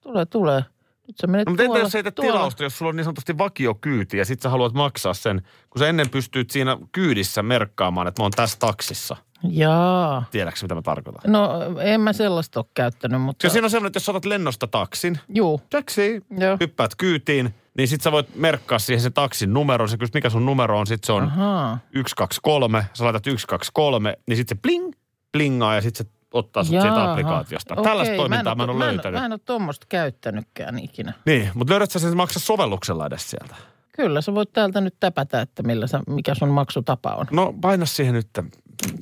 [0.00, 0.64] Tulee, tulee.
[1.06, 2.32] Nyt sä menet No, mutta entä tuolla, jos sä teet tuolla.
[2.32, 5.88] tilausta, jos sulla on niin sanotusti vakiokyyti ja sit sä haluat maksaa sen, kun sä
[5.88, 9.16] ennen pystyt siinä kyydissä merkkaamaan, että mä oon tässä taksissa.
[9.48, 10.24] Jaa.
[10.30, 11.32] Tiedätkö mitä mä tarkoitan?
[11.32, 13.46] No en mä sellaista ole käyttänyt, mutta...
[13.46, 15.60] Ja siinä on semmoinen, että jos otat lennosta taksin, Juu.
[15.70, 16.56] taksi, Joo.
[16.60, 19.86] hyppäät kyytiin, niin sit sä voit merkkaa siihen sen taksin numero.
[19.88, 21.78] Se kysyt, mikä sun numero on, sit se on Ahaa.
[21.94, 22.86] 123.
[22.94, 24.92] Sä laitat 123, niin sit se bling,
[25.32, 27.74] blingaa ja sit se ottaa sut siitä applikaatiosta.
[27.74, 29.20] Okei, Tällaista toimintaa mä en, ole mä löytänyt.
[29.20, 31.12] Mä en ole tuommoista käyttänytkään ikinä.
[31.26, 33.54] Niin, mutta löydät sä sen maksaa sovelluksella edes sieltä?
[33.96, 37.26] Kyllä, sä voit täältä nyt täpätä, että millä sä, mikä sun maksutapa on.
[37.30, 38.28] No paina siihen nyt.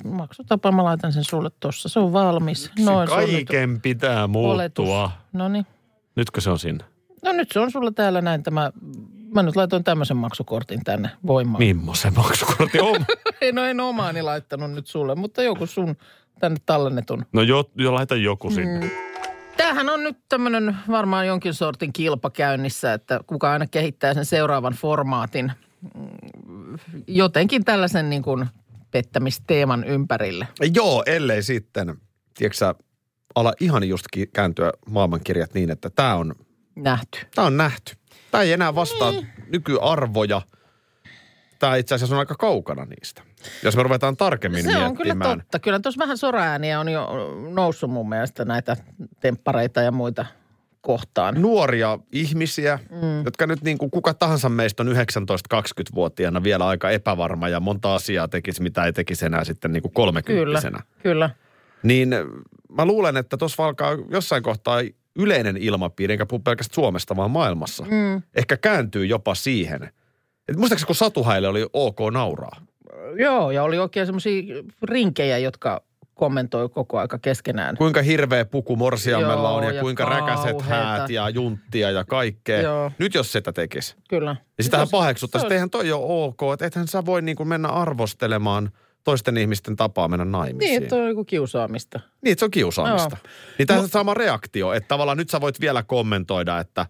[0.03, 1.89] Maksutapa, mä laitan sen sulle tossa.
[1.89, 2.71] Se on valmis.
[2.79, 4.85] Noin, se on Kaiken pitää oletus.
[4.85, 5.11] muuttua.
[5.33, 5.65] No niin.
[6.15, 6.83] Nytkö se on sinne?
[7.23, 8.71] No nyt se on sulla täällä näin tämä,
[9.33, 11.63] mä nyt laitoin tämmöisen maksukortin tänne voimaan.
[11.63, 13.05] Mimmoisen maksukortti on?
[13.41, 15.95] Ei, no en omaani laittanut nyt sulle, mutta joku sun
[16.39, 17.25] tänne tallennetun.
[17.33, 18.79] No jo, jo laita joku sinne.
[18.79, 18.89] Mm.
[19.57, 24.73] Tämähän on nyt tämmöinen varmaan jonkin sortin kilpa käynnissä, että kuka aina kehittää sen seuraavan
[24.73, 25.51] formaatin
[25.95, 28.45] mm, jotenkin tällaisen niin kuin
[28.91, 30.47] pettämisteeman ympärille.
[30.75, 31.95] Joo, ellei sitten,
[32.37, 32.73] tiedätkö
[33.35, 36.35] ala ihan just kääntyä maailmankirjat niin, että tämä on,
[36.75, 37.19] Nähty.
[37.35, 37.95] tää on nähty.
[38.31, 39.27] Tämä ei enää vastaa Niin.
[39.51, 40.41] nykyarvoja.
[41.59, 43.21] Tämä itse asiassa on aika kaukana niistä.
[43.63, 45.39] Jos me ruvetaan tarkemmin Se on kyllä miettimään.
[45.39, 45.59] totta.
[45.59, 47.07] Kyllä tuossa vähän soraääniä on jo
[47.51, 48.77] noussut mun mielestä näitä
[49.19, 50.25] temppareita ja muita
[50.81, 51.41] kohtaan.
[51.41, 53.25] Nuoria ihmisiä, mm.
[53.25, 58.27] jotka nyt niin kuin kuka tahansa meistä on 19-20-vuotiaana vielä aika epävarma ja monta asiaa
[58.27, 61.29] tekisi, mitä ei tekisi enää sitten niin kuin Kyllä, 30 kyllä.
[61.83, 62.09] Niin
[62.69, 64.81] mä luulen, että tuossa alkaa jossain kohtaa
[65.15, 67.83] yleinen ilmapiiri, enkä puhu pelkästään Suomesta, vaan maailmassa.
[67.83, 68.21] Mm.
[68.35, 69.89] Ehkä kääntyy jopa siihen.
[70.47, 72.61] Et muistaakseni, kun Satuhaille oli ok nauraa?
[73.19, 77.77] Joo, ja oli oikein semmoisia rinkejä, jotka kommentoi koko aika keskenään.
[77.77, 82.61] Kuinka hirveä puku morsiammella Joo, on ja, ja kuinka räkäset häät ja junttia ja kaikkea.
[82.61, 82.91] Joo.
[82.97, 84.33] Nyt jos sitä tekisi, Kyllä.
[84.33, 85.49] niin sitähän paheksuttaisiin.
[85.49, 88.69] se Eihän toi ole ok, että ethän sä voi niin kuin mennä arvostelemaan
[89.03, 90.69] toisten ihmisten tapaa mennä naimisiin.
[90.71, 91.99] Niin, että on joku kiusaamista.
[92.21, 93.17] Niin, se on kiusaamista.
[93.23, 93.33] Joo.
[93.57, 96.85] Niin tämä on sama reaktio, että tavallaan nyt sä voit vielä kommentoida, että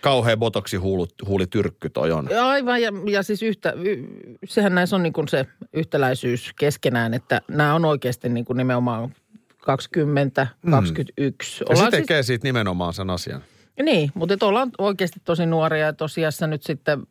[0.00, 2.28] kauhea botoksi huulu, huuli tyrkky toi on.
[2.42, 4.04] Aivan, ja, ja siis yhtä, y,
[4.44, 9.14] sehän näissä on niin kuin se yhtäläisyys keskenään, että nämä on oikeasti niin kuin nimenomaan
[9.60, 11.64] 20, 21.
[11.64, 13.40] Ja se Ollaan tekee siitä nimenomaan sen asian.
[13.40, 17.02] Siis, niin, mutta että ollaan oikeasti tosi nuoria ja tosiassa nyt sitten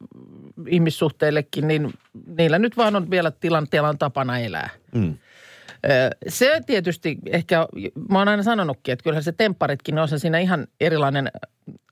[0.67, 1.93] ihmissuhteillekin, niin
[2.37, 4.69] niillä nyt vaan on vielä tilan, tilan tapana elää.
[4.95, 5.17] Mm.
[6.27, 7.67] Se tietysti ehkä,
[8.09, 11.31] mä oon aina sanonutkin, että kyllähän se tempparitkin, on se siinä ihan erilainen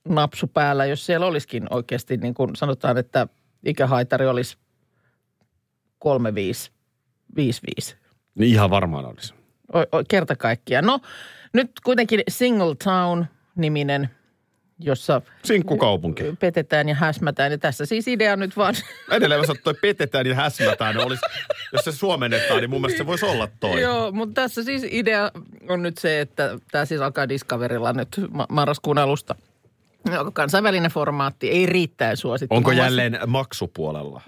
[0.08, 3.26] napsu päällä, jos siellä olisikin oikeasti niin kuin sanotaan, että
[3.64, 4.56] ikähaitari olisi
[5.98, 6.70] 35,
[7.36, 7.96] 55.
[8.34, 9.34] Niin ihan varmaan olisi.
[9.74, 10.84] O- o- kerta kaikkiaan.
[10.84, 11.00] No,
[11.52, 14.10] nyt kuitenkin Single Town-niminen,
[14.78, 16.24] jossa Sinkkukaupunki.
[16.40, 17.52] petetään ja häsmätään.
[17.52, 18.74] Ja tässä siis idea nyt vaan,
[19.12, 20.96] Edelleen mä toi petetään ja häsmätään.
[20.98, 21.22] Olisi,
[21.72, 23.80] jos se suomennetaan, niin mun mielestä se voisi olla toi.
[23.80, 25.30] Joo, mutta tässä siis idea
[25.68, 29.34] on nyt se, että tämä siis alkaa Discoverilla nyt ma- marraskuun alusta.
[30.14, 32.54] Joka kansainvälinen formaatti, ei riittäen suosittu.
[32.54, 34.20] Onko jälleen maksupuolella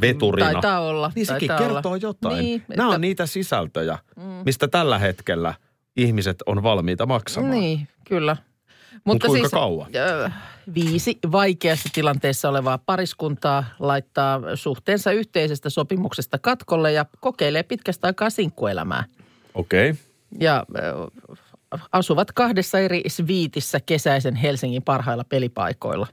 [0.00, 0.52] veturina?
[0.52, 1.12] Taitaa olla.
[1.14, 2.00] Niin sekin taitaa kertoo olla.
[2.02, 2.38] jotain.
[2.38, 3.98] Niin, Nämä että- on niitä sisältöjä,
[4.44, 5.54] mistä tällä hetkellä
[5.96, 7.50] ihmiset on valmiita maksamaan.
[7.52, 8.36] Niin, kyllä.
[9.04, 9.90] Mut kuinka kauan?
[9.96, 10.30] ö,
[10.74, 19.04] viisi vaikeassa tilanteessa olevaa pariskuntaa laittaa suhteensa yhteisestä sopimuksesta katkolle ja kokeilee pitkästä aikaa sinkkuelämää.
[19.54, 19.90] Okei.
[19.90, 20.02] Okay.
[20.40, 20.64] Ja
[21.92, 26.06] asuvat kahdessa eri sviitissä kesäisen Helsingin parhailla pelipaikoilla.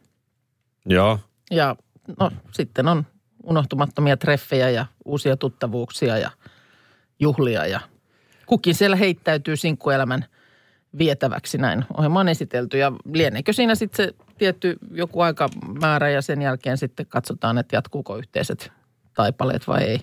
[0.85, 1.19] Joo.
[1.51, 1.75] Ja
[2.19, 3.05] no sitten on
[3.43, 6.31] unohtumattomia treffejä ja uusia tuttavuuksia ja
[7.19, 7.79] juhlia ja
[8.45, 10.25] kukin siellä heittäytyy sinkkuelämän
[10.97, 11.85] vietäväksi näin.
[11.97, 17.05] Ohjelma on esitelty ja lieneekö siinä sitten se tietty joku aikamäärä ja sen jälkeen sitten
[17.05, 18.71] katsotaan, että jatkuuko yhteiset
[19.13, 19.99] taipaleet vai ei.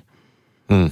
[0.72, 0.90] Hmm.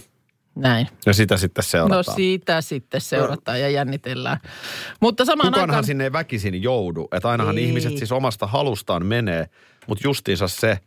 [0.54, 0.88] Näin.
[1.06, 2.04] Ja sitä sitten seurataan.
[2.06, 4.38] No siitä sitten seurataan ja jännitellään.
[5.00, 5.84] Mutta samaan Kukaanhan aikaan...
[5.84, 7.08] sinne ei väkisin joudu.
[7.12, 7.64] Että ainahan Ei.
[7.64, 9.46] ihmiset siis omasta halustaan menee,
[9.86, 10.78] mutta justiinsa se,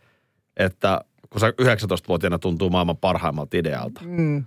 [0.57, 4.45] että kun sä 19-vuotiaana tuntuu maailman parhaimmalta idealta, Mm.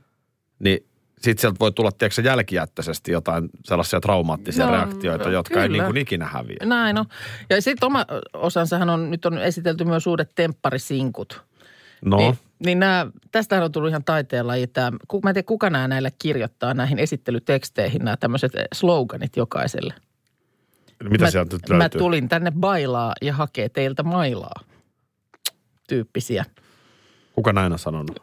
[0.58, 0.78] niin
[1.20, 5.82] sit sieltä voi tulla, tiedätkö, jälkijättöisesti jotain sellaisia traumaattisia No, reaktioita, jotka ei kyllä.
[5.82, 6.56] niin kuin ikinä häviä.
[6.64, 7.04] Näin on.
[7.50, 11.42] Ja sitten oma osansahan on, nyt on esitelty myös uudet tempparisinkut.
[12.04, 14.66] No, Niin, niin nämä, tästähän on tullut ihan taiteenlaji.
[14.66, 19.94] Tämä, mä en tiedä, kuka nämä näillä kirjoittaa näihin esittelyteksteihin nämä tämmöiset sloganit jokaiselle.
[21.10, 21.98] mitä mä, sieltä nyt Mä löytyy?
[21.98, 24.60] tulin tänne bailaa ja hakee teiltä mailaa.
[25.88, 26.44] Tyyppisiä.
[27.34, 28.20] Kuka näin on sanonut?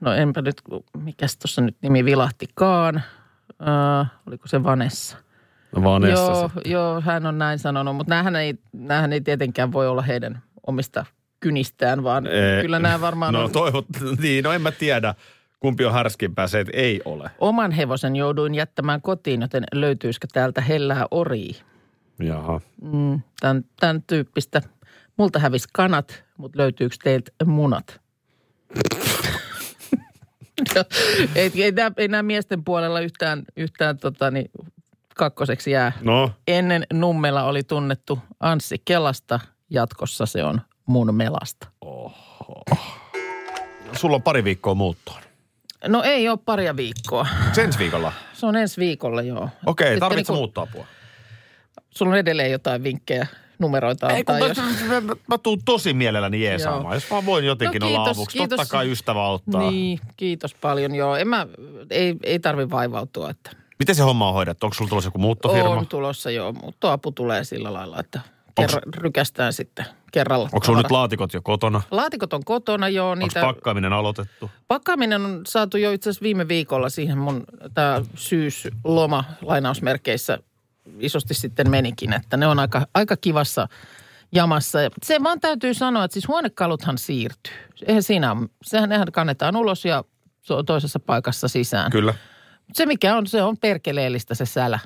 [0.00, 0.62] No enpä nyt,
[0.96, 3.02] mikäs tuossa nyt nimi vilahtikaan.
[3.68, 5.16] Äh, oliko se Vanessa?
[5.76, 6.72] No Vanessa joo, sitten.
[6.72, 11.06] joo, hän on näin sanonut, mutta näähän ei, näähän ei tietenkään voi olla heidän omista
[11.40, 13.52] kynistään, vaan Ee, kyllä nämä varmaan no on.
[13.52, 13.86] toivot,
[14.22, 15.14] niin, no en mä tiedä,
[15.60, 17.30] kumpi on härskimpää se, että ei ole.
[17.38, 21.56] Oman hevosen jouduin jättämään kotiin, joten löytyisikö täältä hellää orii?
[22.22, 22.60] Jaha.
[22.82, 24.62] Mm, tämän, tämän tyyppistä.
[25.16, 28.00] Multa hävisi kanat, mutta löytyykö teiltä munat?
[30.74, 30.84] No,
[31.34, 34.50] ei, ei, nämä, ei nämä miesten puolella yhtään, yhtään tota, niin,
[35.16, 35.92] kakkoseksi jää.
[36.00, 41.66] No, Ennen Nummela oli tunnettu Anssi Kelasta, jatkossa se on mun melasta.
[43.92, 45.22] sulla on pari viikkoa muuttoon.
[45.88, 47.26] No ei ole paria viikkoa.
[47.52, 48.12] Se ensi viikolla.
[48.32, 49.48] Se on ensi viikolla, joo.
[49.66, 50.86] Okei, Että tarvitsetko niinku- muuttoapua?
[51.90, 53.26] Sulla on edelleen jotain vinkkejä,
[53.58, 54.82] numeroita Ei, kun antaa, mä, jos...
[54.88, 56.84] mä, mä, mä tuun tosi mielelläni jeesaamaan.
[56.84, 56.94] Joo.
[56.94, 58.38] Jos mä voin jotenkin No olla kiitos, avuksi.
[58.38, 58.56] kiitos.
[58.56, 59.70] Totta kai ystävä auttaa.
[59.70, 60.94] Niin, kiitos paljon.
[60.94, 61.46] Joo, en mä,
[61.90, 64.66] ei, ei tarvi vaivautua, että Miten se homma on hoidettu?
[64.66, 65.68] Onko sulla tulossa joku muuttofirma?
[65.70, 68.20] on tulossa joo, mutta apu tulee sillä lailla, että
[68.58, 70.48] kerra, rykästään sitten kerralla.
[70.52, 71.82] Onko sulla nyt laatikot jo kotona?
[71.90, 73.10] Laatikot on kotona, joo.
[73.10, 74.50] Onko Niitä, pakkaaminen aloitettu?
[74.68, 77.44] pakkaaminen on saatu jo itse asiassa viime viikolla siihen mun
[77.74, 80.38] tämä syysloma lainausmerkeissä
[80.98, 83.68] isosti sitten menikin, että ne on aika, aika kivassa
[84.32, 84.80] jamassa.
[84.82, 87.52] Ja Se vaan täytyy sanoa, että siis huonekaluthan siirtyy.
[87.86, 90.04] Eihän siinä, sehän nehän kannetaan ulos ja
[90.42, 91.90] se on toisessa paikassa sisään.
[91.90, 92.14] Kyllä.
[92.72, 94.78] Se mikä on, se on perkeleellistä se sälä.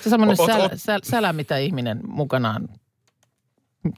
[0.00, 2.68] Se semmoinen Oot- oot- sälä, oot- sälä, sälä, mitä ihminen mukanaan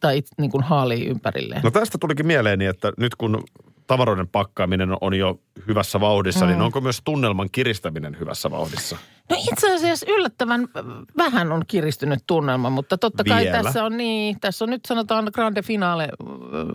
[0.01, 1.63] tai it- niin kuin haalii ympärilleen.
[1.63, 3.45] No tästä tulikin mieleeni, että nyt kun
[3.87, 6.51] tavaroiden pakkaaminen on jo hyvässä vauhdissa, mm.
[6.51, 8.97] niin onko myös tunnelman kiristäminen hyvässä vauhdissa?
[9.31, 10.69] No itse asiassa yllättävän
[11.17, 13.63] vähän on kiristynyt tunnelma, mutta totta kai Vielä.
[13.63, 16.09] tässä on niin, tässä on nyt sanotaan grande finale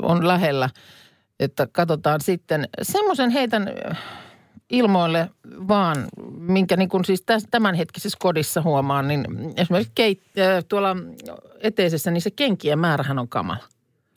[0.01, 0.69] on lähellä,
[1.39, 2.69] että katsotaan sitten.
[2.81, 3.71] Semmoisen heitän
[4.69, 5.29] ilmoille
[5.67, 9.25] vaan, minkä niin kuin siis tämänhetkisessä kodissa huomaan, niin
[9.57, 10.95] esimerkiksi keit, ö, tuolla
[11.61, 13.63] eteisessä, niin se kenkien määrähän on kamala.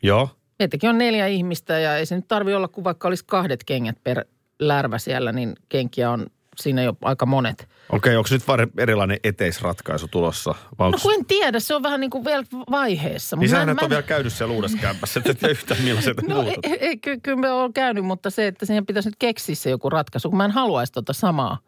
[0.03, 0.29] Joo.
[0.59, 3.97] Meitäkin on neljä ihmistä ja ei se nyt tarvi olla, kun vaikka olisi kahdet kengät
[4.05, 4.25] per
[4.59, 6.27] lärvä siellä, niin kenkiä on
[6.61, 7.69] siinä jo aika monet.
[7.89, 8.43] Okei, onko nyt
[8.79, 10.55] erilainen eteisratkaisu tulossa?
[10.79, 13.37] Vai No kun en tiedä, se on vähän niin kuin vielä vaiheessa.
[13.37, 15.83] Niin Mut sähän mä- mä- ole vielä käynyt siellä uudessa kämpässä, et et tiedä yhtään
[15.83, 16.55] millaiset No muut.
[16.63, 19.71] ei, ei ky- kyllä me olen käynyt, mutta se, että siihen pitäisi nyt keksiä se
[19.71, 21.59] joku ratkaisu, kun mä en haluaisi tota samaa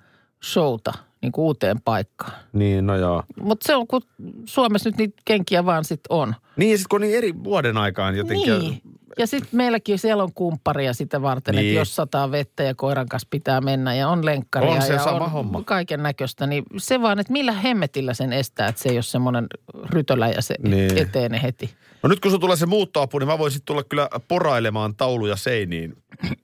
[0.44, 0.92] showta
[1.22, 2.32] niin kuin uuteen paikkaan.
[2.52, 3.22] Niin, no joo.
[3.40, 4.02] Mutta se on, kun
[4.44, 6.34] Suomessa nyt niitä kenkiä vaan sit on.
[6.56, 8.58] Niin, ja sit kun on niin eri vuoden aikaan jotenkin.
[8.58, 8.80] Niin.
[9.18, 11.66] Ja sitten meilläkin siellä on kumpparia sitä varten, Niin.
[11.66, 15.04] että jos sataa vettä ja koiran kanssa pitää mennä ja on lenkkaria On se ja
[15.04, 15.62] sama on homma.
[15.62, 19.46] kaiken näköistä, niin se vaan, että millä hemmetillä sen estää, että se ei ole semmoinen
[19.90, 20.98] rytölä ja se Niin.
[20.98, 21.70] eteene heti.
[22.02, 25.96] No nyt kun sun tulee se muuttoapu, niin mä voisin tulla kyllä porailemaan tauluja seiniin.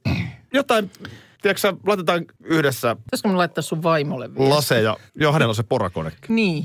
[0.55, 0.91] Jotain,
[1.43, 4.51] tiedätkö sä, laitetaan yhdessä Pitäisikö mun laittaa sun vaimolle vielä?
[4.55, 4.97] laseja.
[5.15, 6.19] Joo, hänellä on se porakonekin.
[6.29, 6.65] Niin.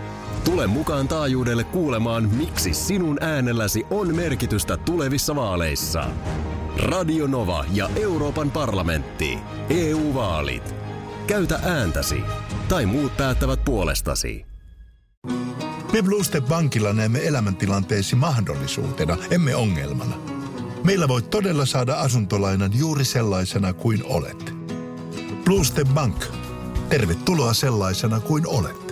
[0.45, 6.03] Tule mukaan taajuudelle kuulemaan, miksi sinun äänelläsi on merkitystä tulevissa vaaleissa.
[6.77, 9.37] Radio Nova ja Euroopan parlamentti.
[9.69, 10.75] EU-vaalit.
[11.27, 12.21] Käytä ääntäsi.
[12.69, 14.45] Tai muut päättävät puolestasi.
[15.93, 20.15] Me Bluestep Bankilla näemme elämäntilanteesi mahdollisuutena, emme ongelmana.
[20.83, 24.53] Meillä voit todella saada asuntolainan juuri sellaisena kuin olet.
[25.45, 26.25] Bluestep Bank.
[26.89, 28.90] Tervetuloa sellaisena kuin olet.